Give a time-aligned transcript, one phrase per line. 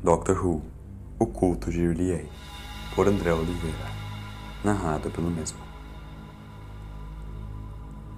[0.00, 0.62] Doctor Who
[1.18, 2.28] O Culto de Riley
[2.94, 3.90] por André Oliveira
[4.62, 5.58] Narrado pelo mesmo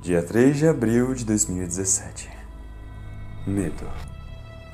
[0.02, 2.28] Dia 3 de abril de 2017
[3.46, 3.86] Medo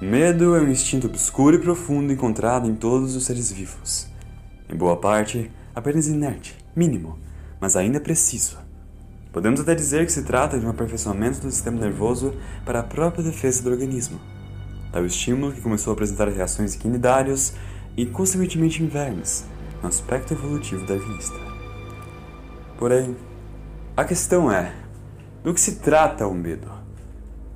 [0.00, 4.08] Medo é um instinto obscuro e profundo encontrado em todos os seres vivos.
[4.68, 7.18] Em boa parte, apenas inerte, mínimo,
[7.60, 8.58] mas ainda preciso.
[9.32, 12.34] Podemos até dizer que se trata de um aperfeiçoamento do sistema nervoso
[12.64, 14.20] para a própria defesa do organismo
[14.92, 17.54] tal estímulo que começou a apresentar reações equinidárias
[17.96, 19.44] e, consequentemente, invernos
[19.82, 21.38] no aspecto evolutivo da vista.
[22.78, 23.16] Porém,
[23.96, 24.72] a questão é:
[25.42, 26.70] do que se trata o medo?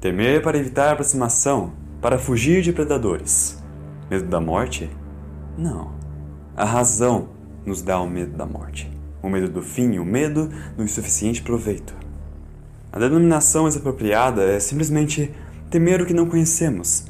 [0.01, 3.63] Temer para evitar aproximação, para fugir de predadores.
[4.11, 4.91] Medo da morte?
[5.59, 5.93] Não.
[6.57, 7.29] A razão
[7.67, 8.91] nos dá o medo da morte.
[9.23, 11.95] O medo do fim e o medo do insuficiente proveito.
[12.93, 15.31] A denominação mais apropriada é simplesmente
[15.69, 17.05] temer o que não conhecemos,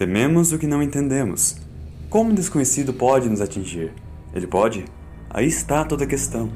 [0.00, 1.58] Tememos o que não entendemos.
[2.08, 3.92] Como um desconhecido pode nos atingir?
[4.34, 4.86] Ele pode?
[5.28, 6.50] Aí está toda a questão.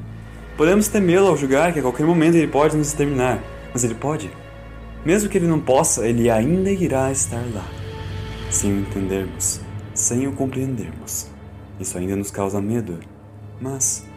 [0.57, 4.31] Podemos temê-lo ao julgar que a qualquer momento ele pode nos exterminar, mas ele pode?
[5.05, 7.63] Mesmo que ele não possa, ele ainda irá estar lá.
[8.49, 9.61] Sem o entendermos,
[9.93, 11.27] sem o compreendermos.
[11.79, 12.97] Isso ainda nos causa medo.
[13.61, 14.07] Mas.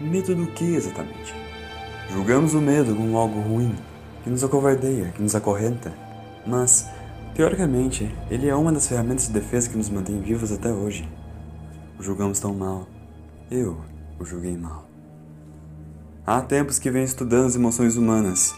[0.00, 1.34] Medo do que exatamente?
[2.12, 3.74] Julgamos o medo como algo ruim,
[4.22, 5.92] que nos acovardeia, que nos acorrenta.
[6.46, 6.88] Mas
[7.34, 11.08] Teoricamente, ele é uma das ferramentas de defesa que nos mantém vivos até hoje.
[11.98, 12.88] O julgamos tão mal.
[13.50, 13.80] Eu
[14.18, 14.88] o julguei mal.
[16.26, 18.54] Há tempos que venho estudando as emoções humanas.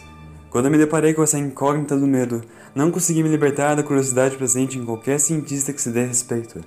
[0.49, 2.43] Quando me deparei com essa incógnita do medo,
[2.75, 6.61] não consegui me libertar da curiosidade presente em qualquer cientista que se dê respeito.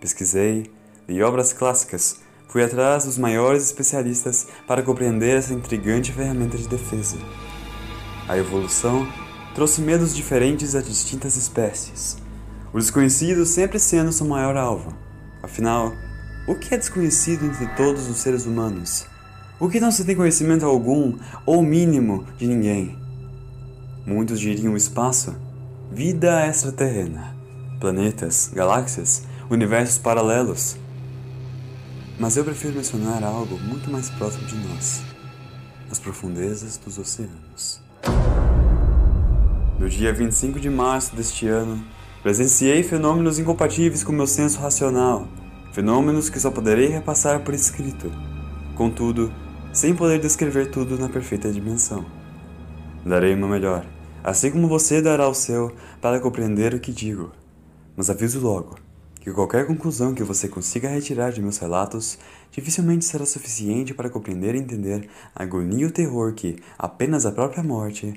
[0.00, 0.70] Pesquisei,
[1.08, 7.16] li obras clássicas, fui atrás dos maiores especialistas para compreender essa intrigante ferramenta de defesa.
[8.28, 9.06] A evolução
[9.54, 12.16] trouxe medos diferentes a distintas espécies.
[12.72, 14.94] O desconhecido sempre sendo seu maior alvo.
[15.42, 15.92] Afinal,
[16.48, 19.06] o que é desconhecido entre todos os seres humanos?
[19.60, 22.98] O que não se tem conhecimento algum ou mínimo de ninguém?
[24.06, 25.36] Muitos diriam o espaço,
[25.90, 27.36] vida extraterrena,
[27.78, 30.76] planetas, galáxias, universos paralelos.
[32.18, 35.02] Mas eu prefiro mencionar algo muito mais próximo de nós,
[35.90, 37.80] as profundezas dos oceanos.
[39.82, 41.84] No dia 25 de março deste ano,
[42.22, 45.26] presenciei fenômenos incompatíveis com meu senso racional,
[45.72, 48.08] fenômenos que só poderei repassar por escrito,
[48.76, 49.34] contudo,
[49.72, 52.06] sem poder descrever tudo na perfeita dimensão.
[53.04, 53.84] Darei uma melhor,
[54.22, 57.32] assim como você dará o seu, para compreender o que digo.
[57.96, 58.76] Mas aviso logo
[59.18, 62.20] que qualquer conclusão que você consiga retirar de meus relatos
[62.52, 67.32] dificilmente será suficiente para compreender e entender a agonia e o terror que apenas a
[67.32, 68.14] própria morte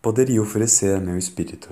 [0.00, 1.68] poderia oferecer a meu espírito.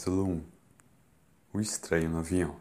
[0.00, 0.42] Capítulo 1
[1.52, 2.56] O estranho no avião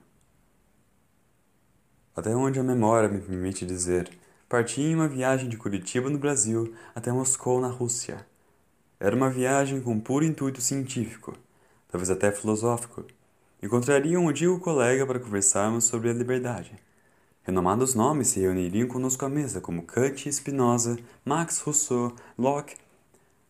[2.14, 4.12] Até onde a memória me permite dizer,
[4.50, 8.28] parti em uma viagem de Curitiba, no Brasil, até Moscou, na Rússia.
[9.00, 11.34] Era uma viagem com puro intuito científico,
[11.90, 13.06] talvez até filosófico.
[13.64, 16.76] Encontraria um antigo colega para conversarmos sobre a liberdade.
[17.44, 22.76] Renomados nomes se reuniriam conosco à mesa, como Kant, Spinoza, Max Rousseau, Locke,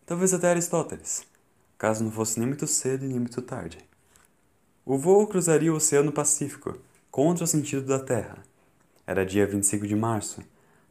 [0.06, 1.28] talvez até Aristóteles
[1.80, 3.78] caso não fosse nem muito cedo e nem muito tarde.
[4.84, 6.74] O voo cruzaria o Oceano Pacífico,
[7.10, 8.38] contra o sentido da Terra.
[9.06, 10.40] Era dia 25 de março.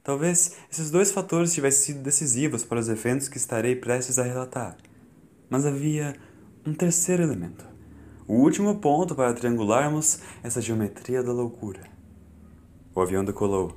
[0.04, 4.78] Talvez esses dois fatores tivessem sido decisivos para os eventos que estarei prestes a relatar.
[5.50, 6.16] Mas havia
[6.66, 7.66] um terceiro elemento.
[8.28, 11.82] O último ponto para triangularmos essa geometria da loucura.
[12.94, 13.76] O avião decolou.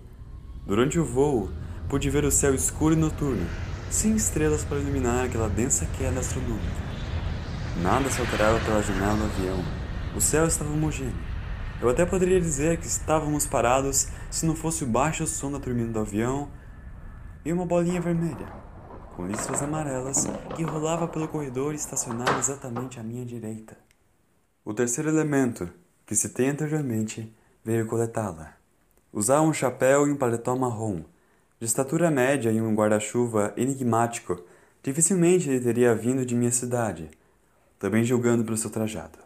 [0.66, 1.48] Durante o voo,
[1.88, 3.46] pude ver o céu escuro e noturno,
[3.90, 6.82] sem estrelas para iluminar aquela densa queda astronômica.
[7.82, 9.81] Nada se alterava pela janela do avião.
[10.14, 11.14] O céu estava homogêneo.
[11.80, 15.90] Eu até poderia dizer que estávamos parados se não fosse o baixo som da turbina
[15.90, 16.50] do avião
[17.42, 18.46] e uma bolinha vermelha,
[19.16, 23.74] com listras amarelas, que rolava pelo corredor estacionado exatamente à minha direita.
[24.62, 25.66] O terceiro elemento,
[26.04, 27.34] que citei anteriormente,
[27.64, 28.52] veio coletá-la.
[29.10, 31.02] Usava um chapéu e um paletó marrom,
[31.58, 34.44] de estatura média e um guarda-chuva enigmático.
[34.82, 37.10] Dificilmente ele teria vindo de minha cidade,
[37.78, 39.21] também julgando pelo seu trajado.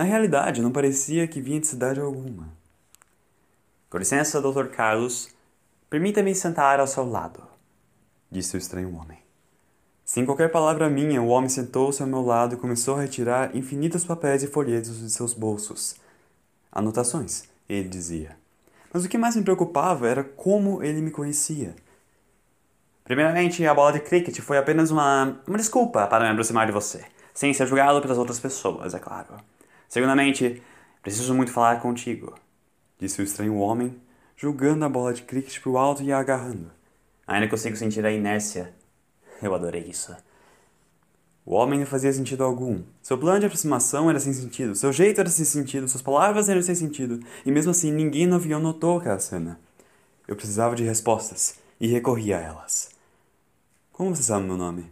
[0.00, 2.48] Na realidade, não parecia que vinha de cidade alguma.
[3.90, 4.68] Com licença, Dr.
[4.68, 5.28] Carlos.
[5.90, 7.42] Permita-me sentar ao seu lado,
[8.30, 9.18] disse o estranho homem.
[10.02, 14.02] Sem qualquer palavra minha, o homem sentou-se ao meu lado e começou a retirar infinitos
[14.02, 15.96] papéis e folhetos de seus bolsos.
[16.72, 18.38] Anotações, ele dizia.
[18.90, 21.76] Mas o que mais me preocupava era como ele me conhecia.
[23.04, 27.04] Primeiramente, a bola de cricket foi apenas uma, uma desculpa para me aproximar de você,
[27.34, 29.36] sem ser julgado pelas outras pessoas, é claro.
[29.90, 30.62] Segundamente,
[31.02, 32.38] preciso muito falar contigo,
[32.96, 34.00] disse o estranho homem,
[34.36, 36.70] julgando a bola de cricket para o alto e a agarrando.
[37.26, 38.72] Ainda consigo sentir a inércia.
[39.42, 40.16] Eu adorei isso.
[41.44, 42.84] O homem não fazia sentido algum.
[43.02, 46.62] Seu plano de aproximação era sem sentido, seu jeito era sem sentido, suas palavras eram
[46.62, 49.58] sem sentido, e mesmo assim ninguém no avião notou aquela cena.
[50.28, 52.90] Eu precisava de respostas e recorri a elas.
[53.90, 54.88] Como você sabe meu nome?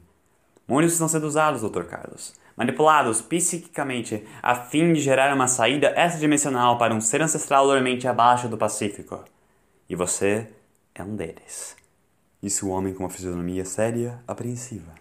[0.66, 1.84] Muitos estão sendo usados, Dr.
[1.84, 8.08] Carlos manipulados psiquicamente a fim de gerar uma saída extradimensional para um ser ancestral dormente
[8.08, 9.25] abaixo do Pacífico.
[9.88, 10.49] E você
[10.93, 11.76] é um deles.
[12.43, 14.93] Disse o homem com uma fisionomia séria, apreensiva.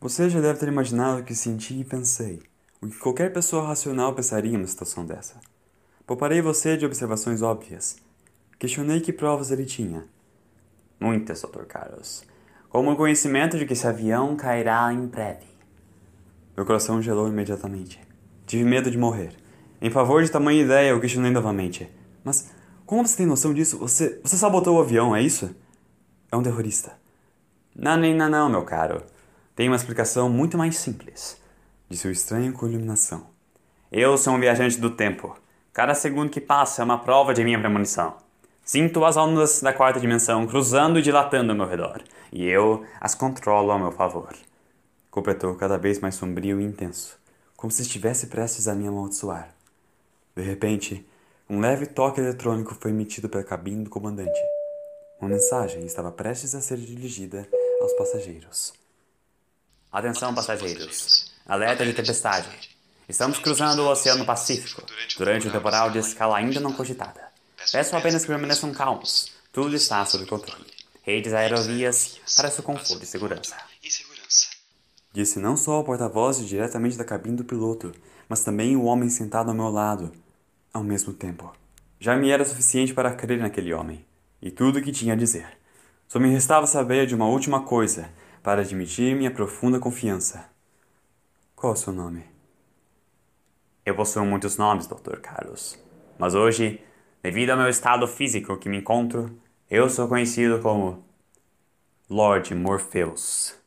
[0.00, 2.42] Você já deve ter imaginado o que senti e pensei,
[2.82, 5.36] o que qualquer pessoa racional pensaria em uma situação dessa.
[6.04, 7.98] Pouparei você de observações óbvias.
[8.58, 10.04] Questionei que provas ele tinha.
[10.98, 11.66] Muitas, Dr.
[11.68, 12.24] Carlos.
[12.68, 15.49] Como o conhecimento de que esse avião cairá em breve.
[16.60, 17.98] Meu coração gelou imediatamente.
[18.46, 19.32] Tive medo de morrer.
[19.80, 21.90] Em favor de tamanha ideia, eu questionei novamente.
[22.22, 22.50] Mas
[22.84, 23.78] como você tem noção disso?
[23.78, 25.56] Você, você sabotou o avião, é isso?
[26.30, 26.92] É um terrorista.
[27.74, 29.02] Não, nem não, não, meu caro.
[29.56, 31.40] Tem uma explicação muito mais simples.
[31.88, 33.28] Disse o estranho com iluminação.
[33.90, 35.34] Eu sou um viajante do tempo.
[35.72, 38.18] Cada segundo que passa é uma prova de minha premonição.
[38.62, 43.14] Sinto as ondas da quarta dimensão cruzando e dilatando ao meu redor, e eu as
[43.14, 44.34] controlo ao meu favor
[45.10, 47.18] completou cada vez mais sombrio e intenso,
[47.56, 49.52] como se estivesse prestes a me amaldiçoar.
[50.36, 51.04] De repente,
[51.48, 54.40] um leve toque eletrônico foi emitido pela cabine do comandante.
[55.20, 57.46] Uma mensagem estava prestes a ser dirigida
[57.82, 58.72] aos passageiros.
[59.92, 61.32] Atenção, passageiros.
[61.44, 62.48] Alerta de tempestade.
[63.08, 64.82] Estamos cruzando o Oceano Pacífico
[65.18, 67.20] durante um temporal de escala ainda não cogitada.
[67.72, 69.32] Peço apenas que permaneçam calmos.
[69.52, 70.70] Tudo está sob controle.
[71.02, 73.56] Redes aerovias para seu conforto e segurança
[75.12, 77.92] disse não só o porta-voz diretamente da cabine do piloto,
[78.28, 80.12] mas também o homem sentado ao meu lado,
[80.72, 81.52] ao mesmo tempo.
[81.98, 84.04] Já me era suficiente para crer naquele homem,
[84.40, 85.46] e tudo o que tinha a dizer.
[86.08, 88.10] Só me restava saber de uma última coisa,
[88.42, 90.48] para admitir minha profunda confiança.
[91.54, 92.24] Qual é o seu nome?
[93.84, 95.18] Eu possuo muitos nomes, Dr.
[95.20, 95.78] Carlos.
[96.18, 96.80] Mas hoje,
[97.22, 99.30] devido ao meu estado físico que me encontro,
[99.70, 101.04] eu sou conhecido como
[102.08, 103.59] Lord Morpheus.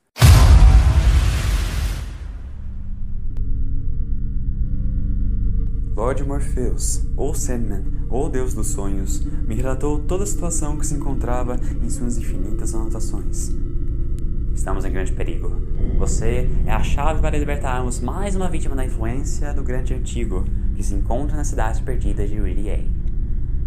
[5.95, 10.95] Lord Morpheus, ou Sandman, ou Deus dos Sonhos, me relatou toda a situação que se
[10.95, 13.51] encontrava em suas infinitas anotações.
[14.56, 15.56] Estamos em grande perigo.
[16.00, 20.44] Você é a chave para libertarmos mais uma vítima da influência do Grande Antigo,
[20.75, 22.88] que se encontra na cidade perdida de Rillier.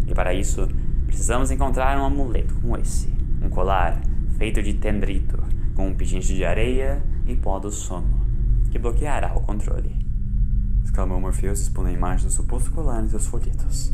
[0.05, 0.67] E para isso,
[1.05, 3.07] precisamos encontrar um amuleto como esse.
[3.41, 4.01] Um colar
[4.37, 5.41] feito de tendrito,
[5.73, 8.19] com um pingente de areia e pó do sono,
[8.69, 10.06] que bloqueará o controle
[10.97, 13.91] exclamou Morpheus expondo a imagem do suposto colar em seus folhetos.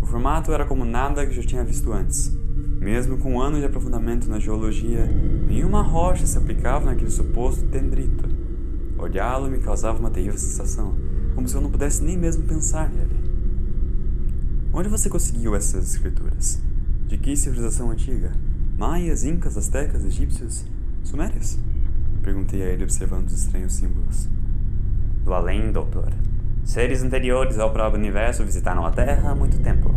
[0.00, 2.32] O formato era como nada que já tinha visto antes.
[2.78, 5.04] Mesmo com anos de aprofundamento na geologia,
[5.48, 8.24] nenhuma rocha se aplicava naquele suposto dendrito.
[8.96, 10.94] Olhá-lo me causava uma terrível sensação,
[11.34, 13.18] como se eu não pudesse nem mesmo pensar nele.
[14.72, 16.62] Onde você conseguiu essas escrituras?
[17.08, 18.30] De que civilização antiga?
[18.78, 20.64] Maias, incas, astecas, egípcios,
[21.02, 21.58] sumérios?
[22.22, 24.28] Perguntei a ele observando os estranhos símbolos.
[25.24, 26.12] Do além, doutor.
[26.68, 29.90] Seres anteriores ao próprio universo visitaram a Terra há muito tempo.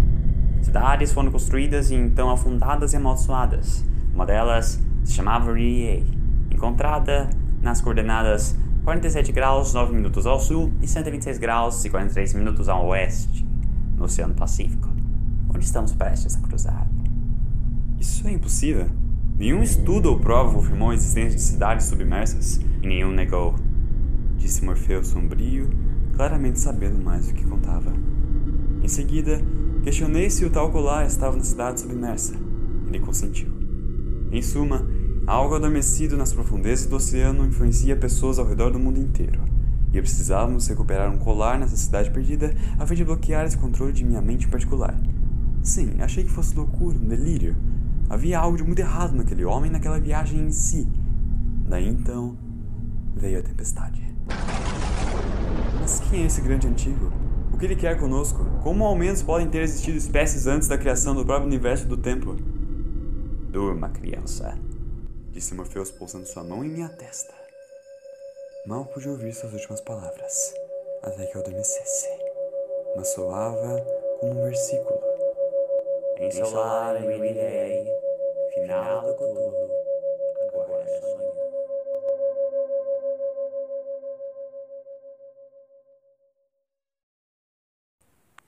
[0.62, 3.84] Cidades foram construídas e então afundadas e amaldiçoadas.
[4.16, 6.02] Uma delas se chamava Rie,
[6.50, 7.30] encontrada
[7.62, 12.88] nas coordenadas 47 graus 9 minutos ao sul e 126 graus e 43 minutos ao
[12.88, 13.46] oeste,
[13.98, 14.88] no Oceano Pacífico,
[15.50, 16.88] onde estamos prestes a cruzar.
[18.00, 18.88] Isso é impossível.
[19.38, 23.56] Nenhum estudo ou prova confirmou a existência de cidades submersas e nenhum negou,
[24.38, 25.70] disse Morfeu sombrio
[26.22, 27.92] claramente sabendo mais do que contava.
[28.84, 29.42] Em seguida,
[29.82, 32.36] questionei se o tal colar estava na cidade submersa.
[32.86, 33.52] Ele consentiu.
[34.32, 34.86] Em suma,
[35.26, 39.42] algo adormecido nas profundezas do oceano influencia pessoas ao redor do mundo inteiro.
[39.92, 44.06] E precisávamos recuperar um colar nessa cidade perdida a fim de bloquear esse controle de
[44.06, 44.96] minha mente em particular.
[45.64, 47.56] Sim, achei que fosse loucura, um delírio.
[48.08, 50.88] Havia algo de muito errado naquele homem naquela viagem em si.
[51.68, 52.38] Daí então
[53.16, 54.11] veio a tempestade.
[55.92, 57.12] Mas quem é esse grande antigo?
[57.54, 58.46] O que ele quer conosco?
[58.64, 62.34] Como ao menos podem ter existido espécies antes da criação do próprio universo do tempo?
[63.50, 64.58] Durma, criança,
[65.32, 67.34] disse Morpheus pousando sua mão em minha testa.
[68.66, 70.54] Mal pude ouvir suas últimas palavras,
[71.04, 72.08] até que eu adormecesse,
[72.96, 73.86] mas soava
[74.22, 74.98] como um versículo.
[76.20, 77.86] Em solar eu irei,
[78.54, 79.16] final do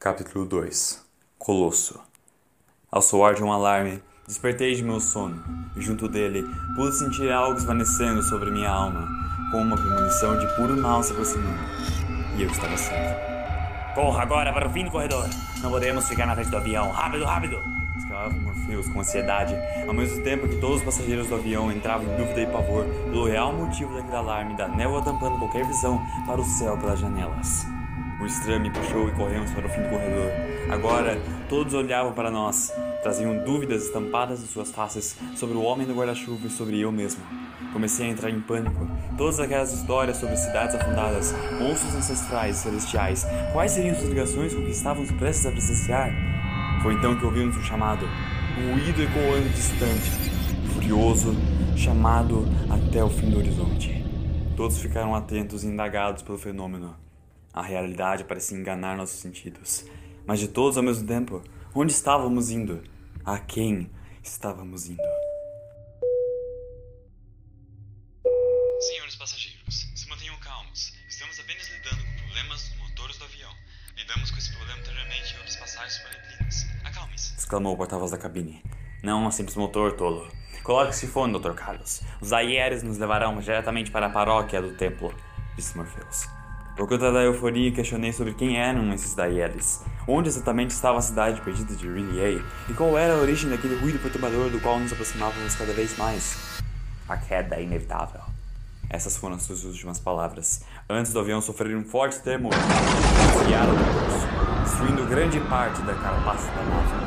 [0.04, 1.02] Capítulo 2
[1.40, 1.98] Colosso
[2.92, 5.42] Ao soar de um alarme, despertei de meu sono,
[5.78, 6.44] e junto dele
[6.76, 9.08] pude sentir algo esvanecendo sobre minha alma
[9.50, 11.58] com uma premonição de puro mal se aproximando.
[12.38, 13.96] E eu estava certo.
[13.96, 15.26] Corra agora para o fim do corredor!
[15.62, 16.92] Não podemos ficar na frente do avião!
[16.92, 17.62] Rápido, rápido!
[17.96, 19.56] Exclamava Morpheus com ansiedade,
[19.88, 23.26] ao mesmo tempo que todos os passageiros do avião entravam em dúvida e pavor pelo
[23.26, 27.73] real motivo daquele alarme da névoa tampando qualquer visão para o céu pelas janelas.
[28.24, 30.32] O estranho me puxou e corremos para o fim do corredor.
[30.70, 35.94] Agora, todos olhavam para nós, traziam dúvidas estampadas em suas faces sobre o homem do
[35.94, 37.22] guarda-chuva e sobre eu mesmo.
[37.74, 38.88] Comecei a entrar em pânico.
[39.18, 44.62] Todas aquelas histórias sobre cidades afundadas, monstros ancestrais e celestiais, quais seriam suas ligações com
[44.62, 46.10] o que estávamos prestes a presenciar?
[46.82, 48.08] Foi então que ouvimos um chamado,
[48.58, 50.10] um ruído ecoando distante,
[50.74, 51.36] furioso,
[51.76, 54.02] chamado até o fim do horizonte.
[54.56, 57.03] Todos ficaram atentos e indagados pelo fenômeno.
[57.54, 59.86] A realidade parecia enganar nossos sentidos.
[60.26, 61.44] Mas de todos ao mesmo tempo,
[61.76, 62.84] onde estávamos indo?
[63.24, 63.92] A quem
[64.24, 65.04] estávamos indo?
[68.80, 70.94] Senhores passageiros, se mantenham calmos.
[71.08, 73.52] Estamos apenas lidando com problemas nos motores do avião.
[73.96, 76.66] Lidamos com esse problema anteriormente em outras passagens submarinas.
[76.84, 77.36] Acalme-se.
[77.38, 78.64] exclamou o porta-voz da cabine.
[79.04, 80.28] Não um simples motor, tolo.
[80.64, 81.54] Coloque-se fone, Dr.
[81.54, 82.02] Carlos.
[82.20, 85.14] Os aieres nos levarão diretamente para a paróquia do templo,
[85.56, 86.43] disse Morpheus.
[86.76, 91.40] Por conta da euforia, questionei sobre quem eram esses Daieres, onde exatamente estava a cidade
[91.42, 95.54] perdida de Rillier e qual era a origem daquele ruído perturbador do qual nos aproximávamos
[95.54, 96.36] cada vez mais.
[97.08, 98.22] A queda é inevitável.
[98.90, 103.68] Essas foram as suas últimas palavras, antes do avião sofrer um forte tremor e desviar
[103.68, 107.03] do curso, destruindo grande parte da carapaça da nave.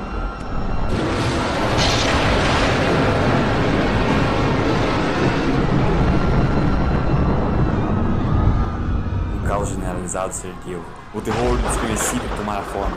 [10.16, 10.82] Ergueu,
[11.12, 12.96] o terror desconhecido tomara forma,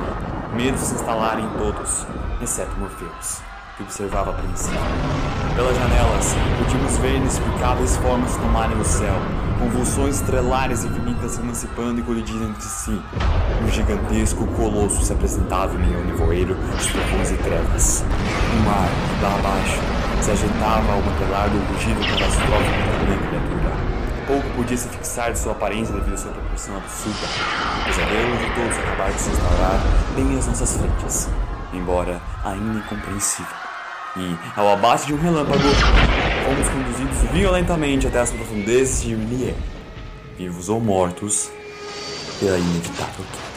[0.54, 2.06] medo se instalara em todos,
[2.42, 3.42] exceto Morpheus
[3.80, 4.78] que observava apreensivo.
[5.56, 9.16] Pelas janelas, podíamos ver inexplicáveis formas tomarem o céu,
[9.58, 13.02] convulsões estrelares infinitas se emancipando e colidindo entre si.
[13.64, 18.04] Um gigantesco colosso se apresentava em meio nevoeiro de trovões e trevas.
[18.54, 18.90] O mar,
[19.22, 19.80] lá abaixo,
[20.22, 23.99] se agitava ao matelar do rugido catastrófico da grande criatura.
[24.30, 27.26] Pouco podia se fixar de sua aparência devido à sua proporção absurda.
[27.82, 29.82] O pesadelo de todos acabar de se instaurar
[30.16, 31.28] bem às nossas frentes,
[31.74, 33.58] embora ainda incompreensível
[34.16, 35.64] e, ao abate de um relâmpago,
[36.46, 39.56] fomos conduzidos violentamente até as profundezas de Rillier,
[40.38, 41.50] vivos ou mortos,
[42.40, 43.49] pela inevitável queda.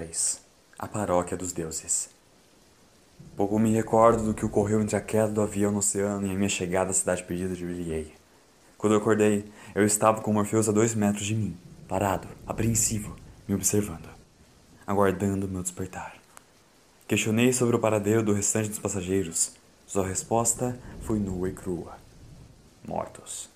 [0.00, 0.40] 3
[0.78, 2.08] A Paróquia dos Deuses
[3.36, 6.34] Pouco me recordo do que ocorreu entre a queda do avião no oceano e a
[6.34, 8.06] minha chegada à cidade perdida de Rillier.
[8.78, 11.54] Quando eu acordei, eu estava com Morpheus a dois metros de mim,
[11.86, 13.14] parado, apreensivo,
[13.46, 14.08] me observando,
[14.86, 16.16] aguardando meu despertar.
[17.06, 19.52] Questionei sobre o paradeiro do restante dos passageiros.
[19.86, 21.98] Sua resposta foi nua e crua.
[22.88, 23.49] Mortos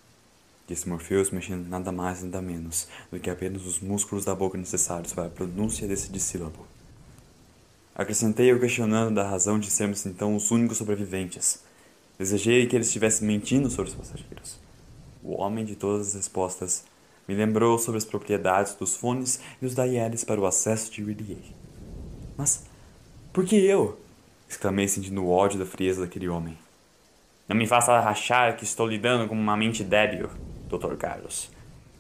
[0.67, 5.13] disse Morpheus, mexendo nada mais nada menos do que apenas os músculos da boca necessários
[5.13, 6.67] para a pronúncia desse dissílabo.
[7.95, 11.63] Acrescentei-o questionando da razão de sermos então os únicos sobreviventes.
[12.19, 14.59] Desejei que ele estivesse mentindo sobre os passageiros.
[15.23, 16.85] O homem de todas as respostas
[17.27, 21.39] me lembrou sobre as propriedades dos fones e os daieres para o acesso de Rillier.
[22.37, 22.65] Mas
[23.33, 23.99] por que eu?
[24.49, 26.57] exclamei sentindo o ódio da frieza daquele homem.
[27.49, 30.31] Não me faça achar que estou lidando com uma mente débil,
[30.69, 30.97] Dr.
[30.97, 31.51] Carlos.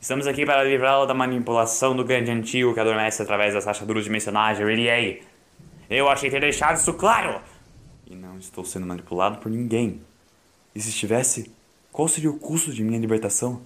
[0.00, 4.58] Estamos aqui para livrá-lo da manipulação do grande antigo que adormece através das rachaduras dimensionais
[4.58, 5.22] de Riley.
[5.88, 7.40] Eu achei ter deixado isso claro!
[8.06, 10.02] E não estou sendo manipulado por ninguém.
[10.74, 11.50] E se estivesse,
[11.90, 13.62] qual seria o custo de minha libertação?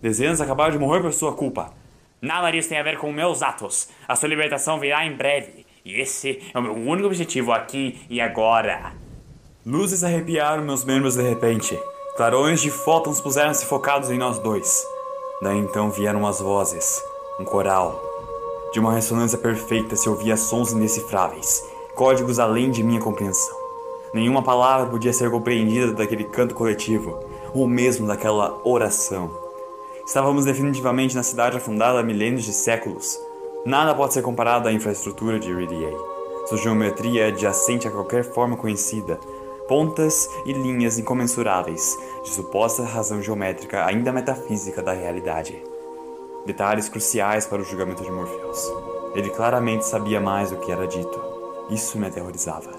[0.00, 1.74] Dezenas acabaram de morrer por sua culpa.
[2.22, 3.88] Nada disso tem a ver com meus atos.
[4.06, 5.66] A sua libertação virá em breve.
[5.84, 8.92] E esse é o meu único objetivo aqui e agora.
[9.66, 11.78] Luzes arrepiaram meus membros de repente.
[12.18, 14.84] Clarões de fótons puseram-se focados em nós dois.
[15.40, 17.00] Daí então vieram as vozes,
[17.38, 18.02] um coral.
[18.72, 23.56] De uma ressonância perfeita se ouvia sons indecifráveis, códigos além de minha compreensão.
[24.12, 27.16] Nenhuma palavra podia ser compreendida daquele canto coletivo,
[27.54, 29.30] ou mesmo daquela oração.
[30.04, 33.16] Estávamos definitivamente na cidade afundada há milênios de séculos.
[33.64, 35.96] Nada pode ser comparado à infraestrutura de Ridley.
[36.46, 39.20] Sua geometria é adjacente a qualquer forma conhecida,
[39.68, 45.62] pontas e linhas incomensuráveis de suposta razão geométrica ainda metafísica da realidade.
[46.46, 48.72] Detalhes cruciais para o julgamento de Morpheus.
[49.14, 51.22] Ele claramente sabia mais do que era dito.
[51.68, 52.70] Isso me aterrorizava.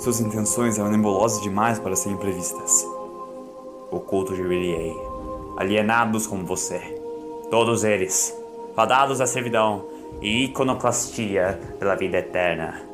[0.00, 2.84] Suas intenções eram nebulosas demais para serem previstas.
[3.90, 4.96] O culto de Riley.
[5.58, 6.80] Alienados como você.
[7.50, 8.34] Todos eles.
[8.74, 9.84] Fadados à servidão
[10.22, 12.91] e iconoclastia pela vida eterna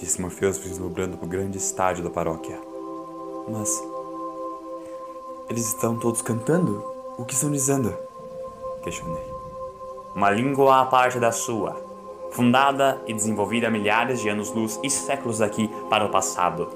[0.00, 2.58] disse Morpheus vislumbrando o grande estádio da paróquia.
[3.46, 3.82] Mas.
[5.48, 6.82] Eles estão todos cantando?
[7.18, 7.94] O que estão dizendo?
[8.82, 9.22] Questionei.
[10.14, 11.76] Uma língua à parte da sua,
[12.30, 16.68] fundada e desenvolvida há milhares de anos-luz e séculos daqui para o passado.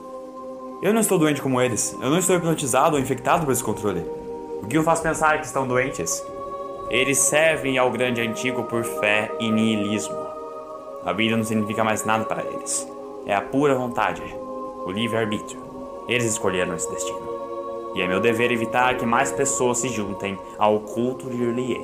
[0.82, 1.96] Eu não estou doente como eles.
[2.00, 4.00] Eu não estou hipnotizado ou infectado por esse controle.
[4.62, 6.22] O que o faz pensar que estão doentes?
[6.90, 10.16] Eles servem ao grande antigo por fé e niilismo.
[11.04, 12.93] A vida não significa mais nada para eles
[13.26, 14.22] é a pura vontade,
[14.84, 15.62] o livre-arbítrio.
[16.06, 17.34] Eles escolheram esse destino.
[17.94, 21.80] E é meu dever evitar que mais pessoas se juntem ao culto de Urlier.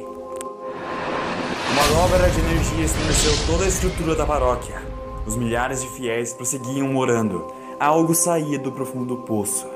[1.73, 4.83] Uma manobra de energia estremeceu toda a estrutura da paróquia.
[5.27, 7.47] Os milhares de fiéis prosseguiam orando.
[7.79, 9.67] Algo saía do profundo poço,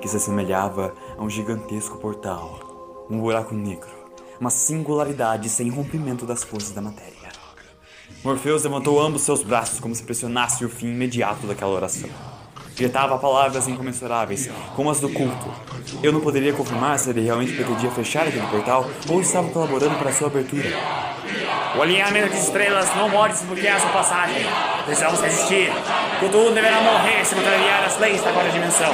[0.00, 3.88] que se assemelhava a um gigantesco portal, um buraco negro,
[4.38, 7.23] uma singularidade sem rompimento das forças da matéria.
[8.22, 12.08] Morpheus levantou ambos seus braços como se pressionasse o fim imediato daquela oração.
[12.76, 15.50] Gritava palavras incomensuráveis, como as do culto.
[16.02, 20.12] Eu não poderia confirmar se ele realmente pretendia fechar aquele portal ou estava colaborando para
[20.12, 20.70] sua abertura.
[21.76, 24.44] O alinhamento de estrelas não pode desbloquear sua passagem.
[24.84, 25.72] Precisamos resistir.
[26.20, 28.92] Cthulhu deverá morrer se contrariar as leis da quarta dimensão.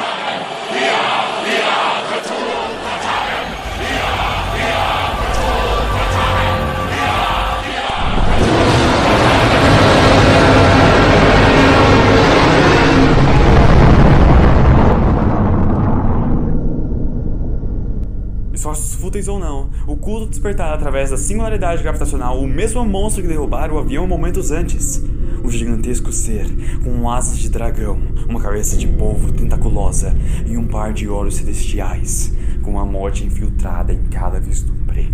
[19.10, 23.74] Fúteis ou não, o culto despertará através da singularidade gravitacional o mesmo monstro que derrubara
[23.74, 25.02] o avião momentos antes.
[25.44, 26.46] Um gigantesco ser,
[26.84, 30.14] com asas de dragão, uma cabeça de polvo tentaculosa
[30.46, 35.12] e um par de olhos celestiais, com a morte infiltrada em cada vislumbre.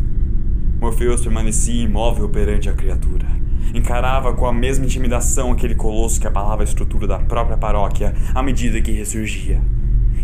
[0.78, 3.26] Morpheus permanecia imóvel perante a criatura.
[3.72, 8.42] Encarava com a mesma intimidação aquele colosso que abalava a estrutura da própria paróquia à
[8.42, 9.59] medida que ressurgia.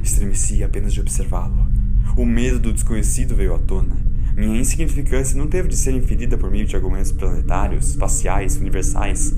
[0.02, 1.71] Estremecia apenas de observá-lo.
[2.14, 3.96] O medo do desconhecido veio à tona.
[4.36, 9.34] Minha insignificância não teve de ser inferida por meio de argumentos planetários, espaciais, universais.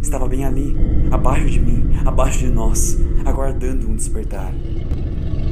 [0.00, 0.76] Estava bem ali,
[1.10, 4.52] abaixo de mim, abaixo de nós, aguardando um despertar.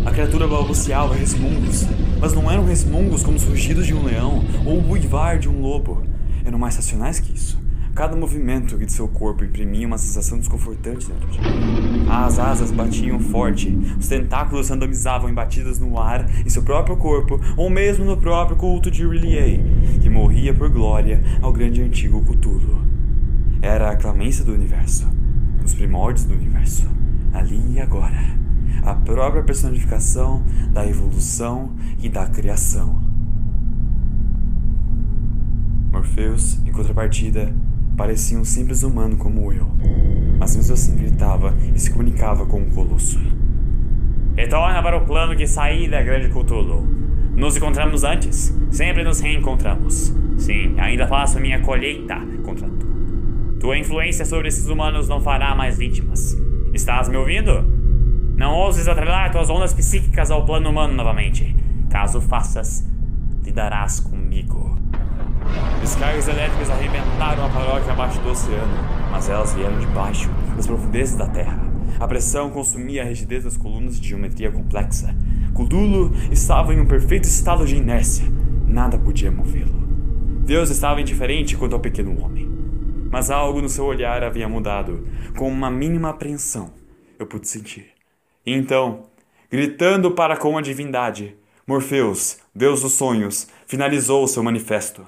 [0.04, 1.86] A criatura balbuciava resmungos,
[2.20, 5.60] mas não eram resmungos como os rugidos de um leão ou o buivar de um
[5.60, 6.02] lobo.
[6.44, 7.61] Eram mais racionais que isso.
[7.94, 12.06] Cada movimento de seu corpo imprimia uma sensação desconfortante dentro de mim.
[12.08, 13.68] As asas batiam forte,
[14.00, 18.56] os tentáculos randomizavam em batidas no ar, em seu próprio corpo, ou mesmo no próprio
[18.56, 19.62] culto de Riley,
[20.00, 22.80] que morria por glória ao grande antigo Cthulhu.
[23.60, 25.06] Era a clemência do universo,
[25.62, 26.88] os primórdios do universo,
[27.34, 28.40] ali e agora.
[28.84, 33.02] A própria personificação da evolução e da criação.
[35.92, 37.54] Morpheus, em contrapartida,
[37.96, 39.66] Parecia um simples humano como eu,
[40.38, 43.20] mas mesmo assim gritava e se comunicava com o colosso.
[44.34, 46.86] Retorna para o plano que saí da grande Cthulhu.
[47.36, 50.14] Nos encontramos antes, sempre nos reencontramos.
[50.38, 52.86] Sim, ainda faço minha colheita contra tu.
[53.60, 56.36] Tua influência sobre esses humanos não fará mais vítimas.
[56.72, 57.62] Estás me ouvindo?
[58.36, 61.54] Não ouses atrelar tuas ondas psíquicas ao plano humano novamente.
[61.90, 62.84] Caso faças,
[63.44, 64.81] lidarás comigo.
[65.82, 68.72] Descargas elétricas arrebentaram a paróquia abaixo do oceano,
[69.10, 71.58] mas elas vieram de baixo, das profundezas da terra.
[71.98, 75.12] A pressão consumia a rigidez das colunas de geometria complexa.
[75.52, 78.24] Cthulhu estava em um perfeito estado de inércia.
[78.64, 79.74] Nada podia movê-lo.
[80.46, 82.48] Deus estava indiferente quanto ao pequeno homem.
[83.10, 85.04] Mas algo no seu olhar havia mudado,
[85.36, 86.70] com uma mínima apreensão.
[87.18, 87.86] Eu pude sentir.
[88.46, 89.06] E então,
[89.50, 95.04] gritando para com a divindade, Morpheus, Deus dos sonhos, finalizou seu manifesto.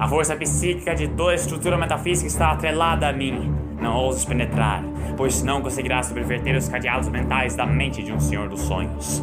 [0.00, 3.54] A força psíquica de toda a estrutura metafísica está atrelada a mim.
[3.78, 4.82] Não ouses penetrar,
[5.14, 9.22] pois não conseguirás subverter os cadeados mentais da mente de um senhor dos sonhos.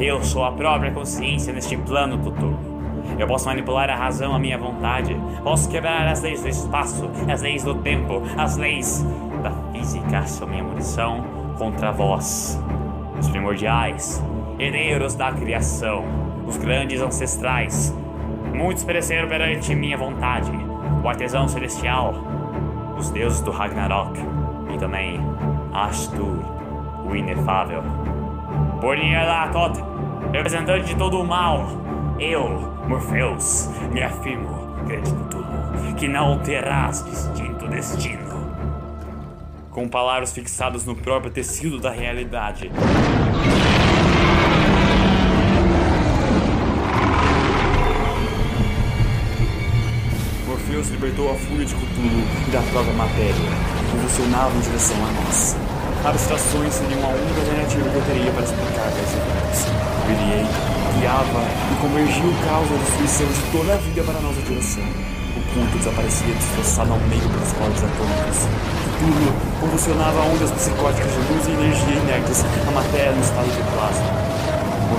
[0.00, 2.54] Eu sou a própria consciência neste plano tutor.
[3.18, 5.14] Eu posso manipular a razão à minha vontade.
[5.42, 9.04] Posso quebrar as leis do espaço, as leis do tempo, as leis
[9.42, 10.26] da física.
[10.26, 11.26] Sou minha munição
[11.58, 12.58] contra vós.
[13.20, 14.24] Os primordiais,
[14.58, 16.06] herdeiros da criação,
[16.46, 17.94] os grandes ancestrais.
[18.54, 20.50] Muitos pereceram perante minha vontade.
[21.02, 22.14] O artesão celestial,
[22.96, 24.18] os deuses do Ragnarok
[24.74, 25.20] e também
[25.72, 26.38] Ashtur,
[27.08, 27.82] o inefável.
[28.80, 29.84] Por Nyarlathotep,
[30.32, 31.66] representante de todo o mal,
[32.18, 32.48] eu,
[32.88, 34.48] Morpheus, me afirmo,
[34.86, 38.26] grande Cthulhu, que não terás distinto destino.
[39.70, 42.70] Com palavras fixadas no próprio tecido da realidade,
[50.86, 53.50] Morpheus libertou a fúria de Cthulhu e da própria matéria,
[53.90, 55.56] convulsionava em direção a nós.
[56.04, 59.60] Abstrações seriam a única alternativa que eu teria para explicar tais eventos.
[60.06, 60.46] William
[60.98, 64.84] guiava e convergia o caos da destruição de toda a vida para a nossa direção.
[65.36, 68.38] O culto desaparecia destroçado ao meio pelas cordas atômicas.
[68.96, 74.25] Cthulhu convulsionava ondas psicóticas de luz e energia inertes, a matéria no estado de plasma.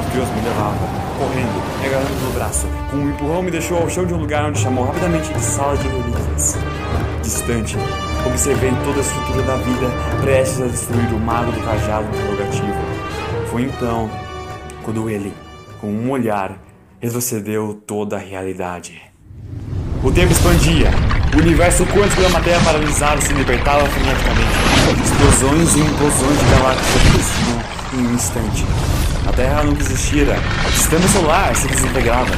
[0.08, 0.78] Morpheus me levava,
[1.18, 2.68] correndo, me agarrando no braço.
[2.90, 5.76] Com um empurrão me deixou ao chão de um lugar onde chamou rapidamente de sala
[5.78, 6.58] de relíquias.
[7.22, 7.78] Distante,
[8.26, 9.88] observei toda a estrutura da vida
[10.22, 12.74] prestes a destruir o mago do cajado interrogativo.
[13.52, 14.10] Foi então
[14.84, 15.34] quando ele,
[15.82, 16.58] com um olhar,
[17.00, 19.02] retrocedeu toda a realidade.
[20.04, 20.90] O tempo expandia.
[21.36, 25.04] O universo quântico da matéria paralisada se libertava freneticamente.
[25.04, 28.97] Explosões e implosões de galáxias aconteciam em um instante.
[29.38, 30.36] A Terra nunca existira.
[30.68, 32.32] O sistema solar se desintegrava.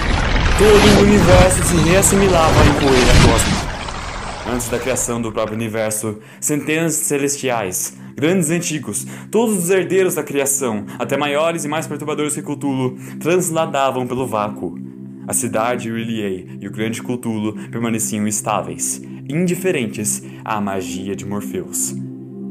[0.58, 4.54] Todo o universo se reassimilava em poeira cósmica.
[4.54, 10.16] Antes da criação do próprio universo, centenas de celestiais, grandes e antigos, todos os herdeiros
[10.16, 14.78] da criação, até maiores e mais perturbadores que Cthulhu, transladavam pelo vácuo.
[15.26, 21.96] A cidade R'lyeh e o grande Cthulhu permaneciam estáveis, indiferentes à magia de Morpheus.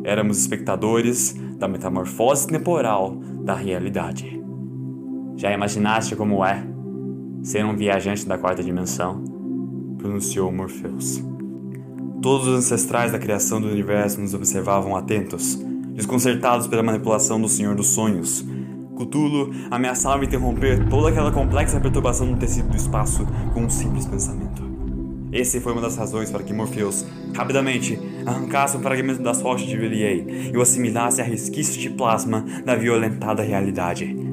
[0.05, 4.38] Éramos espectadores da metamorfose temporal da realidade.
[5.39, 6.65] Já imaginaste como é
[7.45, 9.23] ser um viajante da quarta dimensão?
[9.97, 11.23] Pronunciou Morpheus.
[12.21, 15.55] Todos os ancestrais da criação do universo nos observavam atentos,
[15.95, 18.45] desconcertados pela manipulação do Senhor dos Sonhos.
[18.97, 23.25] Cthulhu ameaçava interromper toda aquela complexa perturbação no tecido do espaço
[23.55, 24.65] com um simples pensamento.
[25.31, 27.97] Esse foi uma das razões para que Morpheus, rapidamente,
[28.27, 32.75] arrancasse um fragmento das rochas de Villiers e o assimilasse a resquícios de plasma da
[32.75, 34.28] violentada realidade.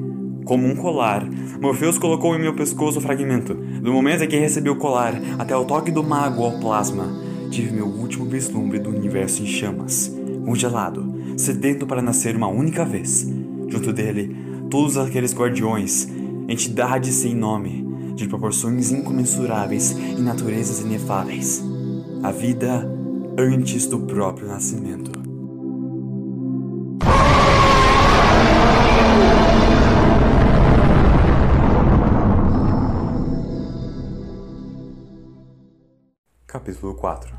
[0.46, 1.28] Como um colar,
[1.60, 3.52] Morpheus colocou em meu pescoço o fragmento.
[3.52, 7.12] Do momento em que recebi o colar até o toque do mago ao plasma,
[7.50, 13.28] tive meu último vislumbre do universo em chamas, congelado, sedento para nascer uma única vez.
[13.68, 14.36] Junto dele,
[14.70, 16.08] todos aqueles guardiões,
[16.48, 21.60] entidades sem nome, de proporções incomensuráveis e naturezas inefáveis.
[22.22, 22.88] A vida
[23.36, 25.15] antes do próprio nascimento.
[36.86, 37.34] Capítulo 4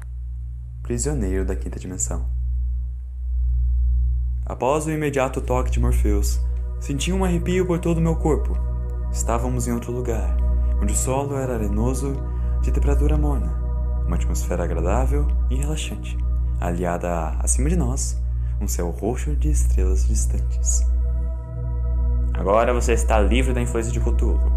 [0.84, 2.26] Prisioneiro da Quinta Dimensão
[4.46, 6.42] Após o imediato toque de Morpheus,
[6.82, 8.58] senti um arrepio por todo o meu corpo.
[9.12, 10.36] Estávamos em outro lugar,
[10.82, 12.14] onde o solo era arenoso,
[12.62, 13.54] de temperatura morna,
[14.06, 16.18] uma atmosfera agradável e relaxante,
[16.60, 18.22] aliada a, acima de nós,
[18.60, 20.86] um céu roxo de estrelas distantes.
[22.34, 24.52] Agora você está livre da influência de Cthulhu,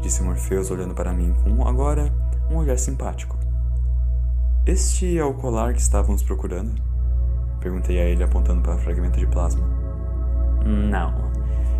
[0.00, 2.12] disse Morpheus olhando para mim com agora
[2.50, 3.35] um olhar simpático.
[4.66, 6.74] Este é o colar que estávamos procurando?
[7.60, 9.64] Perguntei a ele apontando para o fragmento de plasma.
[10.64, 11.30] Não.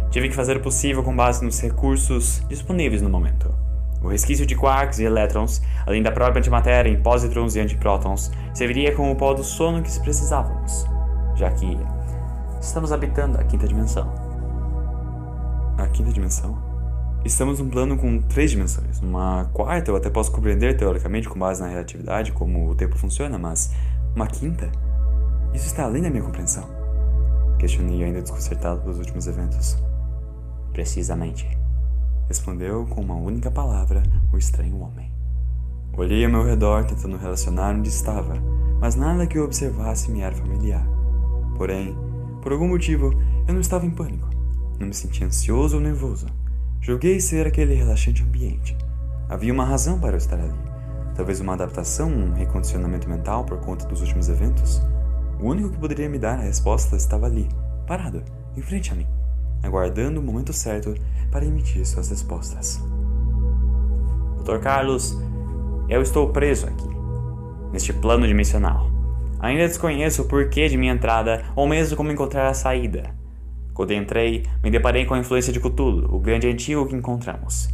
[0.09, 3.53] Tive que fazer o possível com base nos recursos disponíveis no momento.
[4.01, 8.95] O resquício de quarks e elétrons, além da própria antimatéria em pósitrons e antiprótons, serviria
[8.95, 10.87] como o pó do sono que precisávamos,
[11.35, 11.77] já que
[12.61, 14.15] estamos habitando a quinta dimensão.
[15.77, 16.76] A quinta dimensão?
[17.27, 19.01] Estamos num plano com três dimensões.
[19.01, 23.37] Uma quarta eu até posso compreender teoricamente com base na relatividade como o tempo funciona,
[23.37, 23.73] mas
[24.15, 24.71] uma quinta?
[25.53, 26.69] Isso está além da minha compreensão.
[27.59, 29.77] Questionei ainda desconcertado pelos últimos eventos.
[30.73, 31.49] Precisamente
[32.29, 35.11] respondeu com uma única palavra o estranho homem.
[35.97, 38.35] Olhei ao meu redor tentando relacionar onde estava,
[38.81, 40.87] mas nada que eu observasse me era familiar.
[41.57, 41.93] Porém,
[42.41, 43.13] por algum motivo,
[43.49, 44.31] eu não estava em pânico.
[44.79, 46.27] Não me sentia ansioso ou nervoso.
[46.81, 48.77] Julguei ser aquele relaxante ambiente.
[49.29, 50.55] Havia uma razão para eu estar ali.
[51.15, 54.81] Talvez uma adaptação, um recondicionamento mental por conta dos últimos eventos.
[55.41, 57.49] O único que poderia me dar a resposta estava ali,
[57.87, 58.23] parado,
[58.57, 59.07] em frente a mim,
[59.63, 60.95] aguardando o momento certo
[61.31, 62.81] para emitir suas respostas.
[64.43, 64.59] Dr.
[64.61, 65.19] Carlos,
[65.89, 66.89] eu estou preso aqui,
[67.73, 68.91] neste plano dimensional.
[69.41, 73.15] Ainda desconheço o porquê de minha entrada ou mesmo como encontrar a saída.
[73.77, 77.69] Quando entrei, me deparei com a influência de Cthulhu, o grande antigo que encontramos.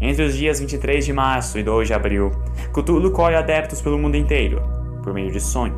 [0.00, 2.30] Entre os dias 23 de março e 2 de abril,
[2.72, 4.62] Cthulhu colhe adeptos pelo mundo inteiro,
[5.02, 5.76] por meio de sonhos,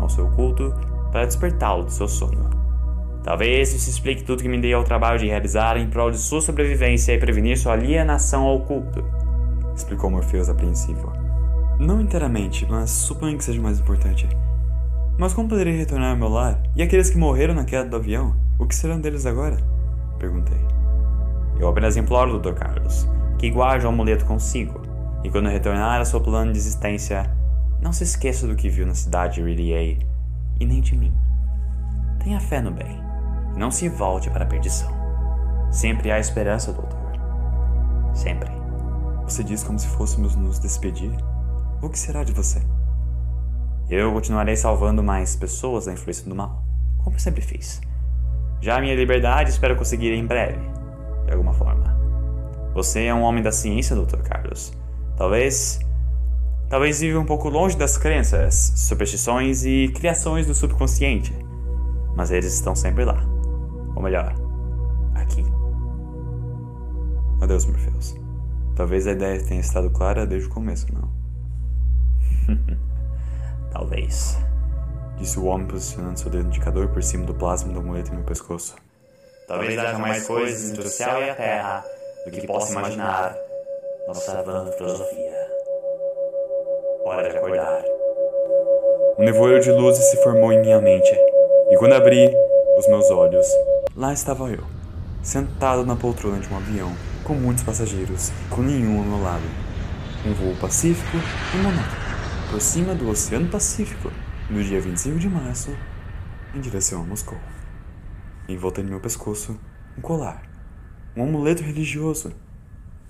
[0.00, 0.74] ao seu culto,
[1.12, 2.50] para despertá-lo do seu sono.
[3.22, 6.40] Talvez isso explique tudo que me dei ao trabalho de realizar em prol de sua
[6.40, 9.04] sobrevivência e prevenir sua alienação ao culto,
[9.72, 11.12] explicou Morpheus apreensivo.
[11.78, 14.28] Não inteiramente, mas suponho que seja mais importante.
[15.16, 16.60] Mas como poderei retornar ao meu lar?
[16.74, 18.45] E aqueles que morreram na queda do avião?
[18.58, 19.56] O que serão deles agora?
[20.18, 20.58] Perguntei.
[21.58, 22.54] Eu apenas imploro, Dr.
[22.54, 23.06] Carlos,
[23.38, 24.80] que guarde o amuleto consigo,
[25.22, 27.30] e quando retornar a seu plano de existência,
[27.82, 29.98] não se esqueça do que viu na cidade de Rillier,
[30.58, 31.12] e nem de mim.
[32.18, 32.98] Tenha fé no bem,
[33.54, 34.90] e não se volte para a perdição.
[35.70, 36.98] Sempre há esperança, doutor.
[38.14, 38.50] Sempre.
[39.24, 41.12] Você diz como se fôssemos nos despedir?
[41.82, 42.62] O que será de você?
[43.90, 46.64] Eu continuarei salvando mais pessoas da influência do mal,
[47.04, 47.80] como sempre fiz.
[48.60, 50.58] Já a minha liberdade espero conseguir em breve,
[51.26, 51.96] de alguma forma.
[52.74, 54.18] Você é um homem da ciência, Dr.
[54.18, 54.72] Carlos.
[55.16, 55.80] Talvez.
[56.68, 61.32] Talvez viva um pouco longe das crenças, superstições e criações do subconsciente.
[62.16, 63.24] Mas eles estão sempre lá.
[63.94, 64.34] Ou melhor,
[65.14, 65.44] aqui.
[67.40, 68.16] Adeus, Morpheus.
[68.74, 71.08] Talvez a ideia tenha estado clara desde o começo, não?
[73.70, 74.38] Talvez.
[75.16, 78.24] Disse o homem posicionando seu dedo indicador por cima do plasma do amuleto em meu
[78.24, 78.76] pescoço.
[79.48, 81.84] Talvez haja mais coisas entre o céu e a terra
[82.24, 83.36] do que possa imaginar
[84.06, 85.50] nossa vã filosofia.
[87.04, 87.82] Hora de acordar.
[89.18, 91.10] Um nevoeiro de luzes se formou em minha mente,
[91.70, 92.30] e quando abri
[92.76, 93.46] os meus olhos,
[93.96, 94.64] lá estava eu,
[95.22, 96.92] sentado na poltrona de um avião,
[97.24, 99.44] com muitos passageiros, com nenhum ao meu lado.
[100.26, 101.16] Um voo pacífico
[101.54, 102.06] e monótono
[102.50, 104.10] por cima do Oceano Pacífico,
[104.48, 105.76] no dia 25 de março,
[106.54, 107.38] em direção a Moscou.
[108.48, 109.58] Em volta de meu pescoço,
[109.98, 110.48] um colar,
[111.16, 112.32] um amuleto religioso.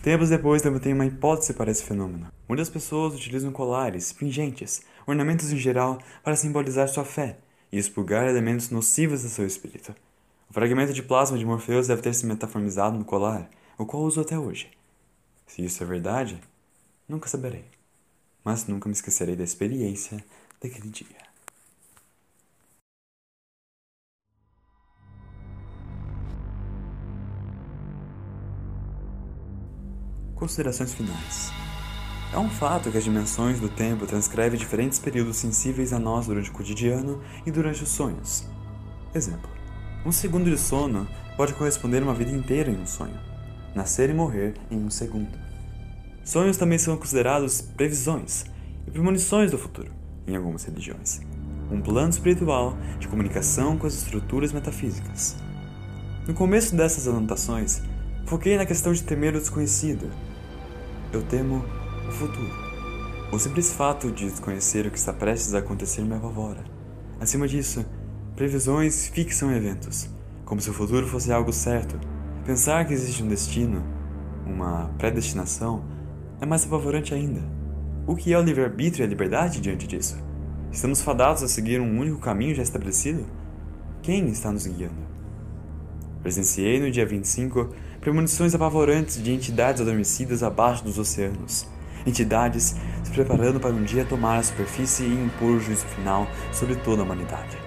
[0.03, 2.29] Tempos depois, levantei uma hipótese para esse fenômeno.
[2.49, 7.39] Muitas pessoas utilizam colares, pingentes, ornamentos em geral para simbolizar sua fé
[7.71, 9.95] e expurgar elementos nocivos do seu espírito.
[10.49, 14.21] O fragmento de plasma de Morpheus deve ter se metaformizado no colar, o qual uso
[14.21, 14.71] até hoje.
[15.47, 16.41] Se isso é verdade,
[17.09, 17.77] nunca saberei
[18.47, 20.25] mas nunca me esquecerei da experiência
[20.63, 21.26] daquele dia.
[30.37, 31.51] Considerações finais.
[32.33, 36.51] É um fato que as dimensões do tempo transcrevem diferentes períodos sensíveis a nós durante
[36.51, 38.47] o cotidiano e durante os sonhos.
[39.15, 39.49] Exemplo:
[40.05, 43.19] um segundo de sono pode corresponder a uma vida inteira em um sonho.
[43.75, 45.37] Nascer e morrer em um segundo.
[46.25, 48.45] Sonhos também são considerados previsões
[48.87, 49.91] e premonições do futuro,
[50.27, 51.21] em algumas religiões.
[51.71, 55.37] Um plano espiritual de comunicação com as estruturas metafísicas.
[56.29, 57.83] No começo dessas anotações,
[58.27, 60.11] foquei na questão de temer o desconhecido.
[61.13, 61.65] Eu temo
[62.09, 62.53] o futuro.
[63.33, 66.65] O simples fato de desconhecer o que está prestes a acontecer me apavora.
[67.21, 67.85] Acima disso,
[68.35, 70.09] previsões fixam eventos,
[70.45, 71.99] como se o futuro fosse algo certo.
[72.45, 73.83] Pensar que existe um destino,
[74.45, 75.85] uma predestinação,
[76.41, 77.41] é mais apavorante ainda.
[78.07, 80.19] O que é o livre-arbítrio e a liberdade diante disso?
[80.73, 83.25] Estamos fadados a seguir um único caminho já estabelecido?
[84.03, 85.07] Quem está nos guiando?
[86.23, 87.71] Presenciei no dia 25
[88.07, 91.67] premonições apavorantes de entidades adormecidas abaixo dos oceanos.
[92.07, 96.77] Entidades se preparando para um dia tomar a superfície e impor o juízo final sobre
[96.77, 97.59] toda a humanidade.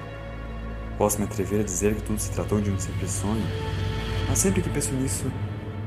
[0.98, 3.44] Posso me atrever a dizer que tudo se tratou de um simples sonho,
[4.30, 5.30] mas sempre que penso nisso,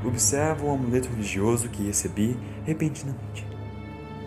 [0.04, 2.36] observo o amuleto religioso que recebi
[2.66, 3.46] repentinamente.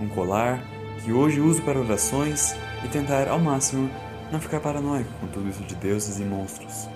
[0.02, 0.60] Um colar
[1.04, 3.92] que hoje uso para orações e tentar ao máximo
[4.32, 6.90] não ficar paranoico com tudo isso de deuses e monstros.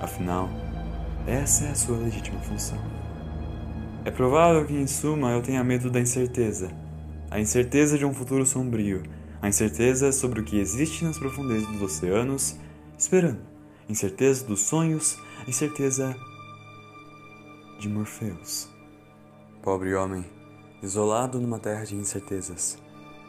[0.00, 0.48] Afinal,
[1.26, 2.78] essa é a sua legítima função.
[4.04, 6.70] É provável que, em suma, eu tenha medo da incerteza.
[7.30, 9.02] A incerteza de um futuro sombrio,
[9.40, 12.56] a incerteza sobre o que existe nas profundezas dos oceanos,
[12.98, 13.40] esperando,
[13.88, 16.16] incerteza dos sonhos, incerteza
[17.78, 18.68] de Morpheus.
[19.62, 20.24] Pobre homem,
[20.82, 22.76] isolado numa terra de incertezas.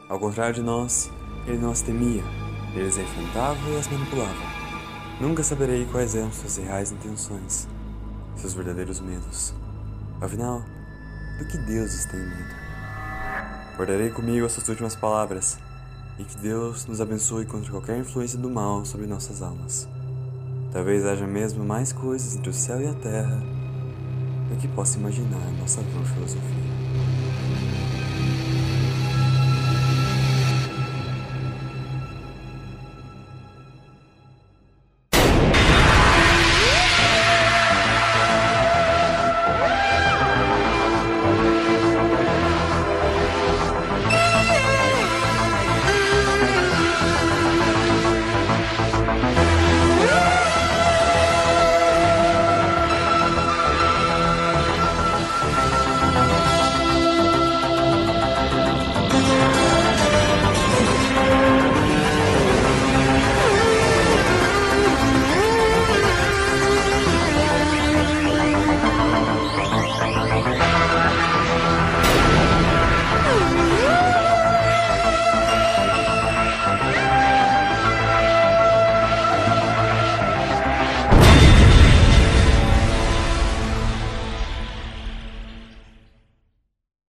[0.09, 1.11] Ao contrário de nós,
[1.47, 2.23] ele não as temia,
[2.75, 4.53] ele as enfrentava e as manipulava.
[5.21, 7.67] Nunca saberei quais eram suas reais intenções,
[8.35, 9.53] seus verdadeiros medos.
[10.21, 10.63] Afinal,
[11.39, 12.55] do que deuses têm medo?
[13.77, 15.57] Guardarei comigo essas últimas palavras
[16.19, 19.87] e que Deus nos abençoe contra qualquer influência do mal sobre nossas almas.
[20.71, 23.41] Talvez haja mesmo mais coisas entre o céu e a terra
[24.49, 26.72] do que possa imaginar nossa vã filosofia.